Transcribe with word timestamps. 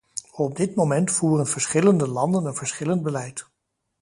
Op 0.35 0.55
dit 0.55 0.75
moment 0.75 1.11
voeren 1.11 1.47
verschillende 1.47 2.07
landen 2.07 2.45
een 2.45 2.55
verschillend 2.55 3.03
beleid. 3.03 3.45